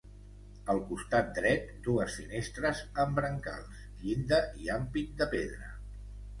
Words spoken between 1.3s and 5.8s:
dret, dues finestres amb brancals, llinda i ampit de pedra.